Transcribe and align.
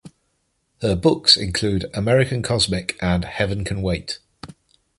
Her 0.81 0.95
books 0.95 1.37
include 1.37 1.85
"American 1.93 2.41
Cosmic" 2.41 2.97
and 3.03 3.23
"Heaven 3.23 3.63
Can 3.63 3.83
Wait". 3.83 4.17